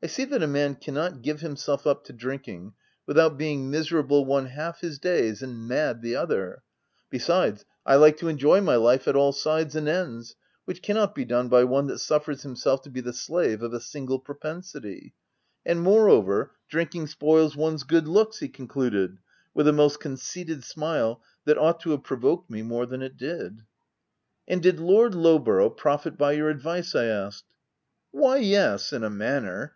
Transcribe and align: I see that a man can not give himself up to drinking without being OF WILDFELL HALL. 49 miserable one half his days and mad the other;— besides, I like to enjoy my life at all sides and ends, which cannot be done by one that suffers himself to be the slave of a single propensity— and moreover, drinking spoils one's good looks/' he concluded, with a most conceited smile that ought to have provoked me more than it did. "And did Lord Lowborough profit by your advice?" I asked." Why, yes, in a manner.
I 0.00 0.06
see 0.06 0.24
that 0.26 0.44
a 0.44 0.46
man 0.46 0.76
can 0.76 0.94
not 0.94 1.22
give 1.22 1.40
himself 1.40 1.84
up 1.84 2.04
to 2.04 2.12
drinking 2.12 2.74
without 3.04 3.36
being 3.36 3.66
OF 3.66 3.72
WILDFELL 3.72 3.72
HALL. 3.72 3.78
49 3.80 3.80
miserable 3.80 4.24
one 4.26 4.46
half 4.46 4.80
his 4.80 5.00
days 5.00 5.42
and 5.42 5.66
mad 5.66 6.02
the 6.02 6.14
other;— 6.14 6.62
besides, 7.10 7.64
I 7.84 7.96
like 7.96 8.16
to 8.18 8.28
enjoy 8.28 8.60
my 8.60 8.76
life 8.76 9.08
at 9.08 9.16
all 9.16 9.32
sides 9.32 9.74
and 9.74 9.88
ends, 9.88 10.36
which 10.66 10.82
cannot 10.82 11.16
be 11.16 11.24
done 11.24 11.48
by 11.48 11.64
one 11.64 11.88
that 11.88 11.98
suffers 11.98 12.42
himself 12.44 12.80
to 12.82 12.90
be 12.90 13.00
the 13.00 13.12
slave 13.12 13.60
of 13.60 13.72
a 13.74 13.80
single 13.80 14.20
propensity— 14.20 15.14
and 15.66 15.80
moreover, 15.82 16.52
drinking 16.70 17.08
spoils 17.08 17.56
one's 17.56 17.82
good 17.82 18.04
looks/' 18.06 18.38
he 18.38 18.48
concluded, 18.48 19.18
with 19.52 19.66
a 19.66 19.72
most 19.72 19.98
conceited 19.98 20.62
smile 20.62 21.20
that 21.44 21.58
ought 21.58 21.80
to 21.80 21.90
have 21.90 22.04
provoked 22.04 22.48
me 22.48 22.62
more 22.62 22.86
than 22.86 23.02
it 23.02 23.16
did. 23.16 23.62
"And 24.46 24.62
did 24.62 24.78
Lord 24.78 25.16
Lowborough 25.16 25.70
profit 25.76 26.16
by 26.16 26.32
your 26.32 26.50
advice?" 26.50 26.94
I 26.94 27.06
asked." 27.06 27.46
Why, 28.12 28.36
yes, 28.36 28.92
in 28.92 29.02
a 29.02 29.10
manner. 29.10 29.74